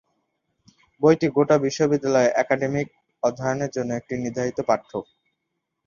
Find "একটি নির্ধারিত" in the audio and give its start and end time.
3.95-4.59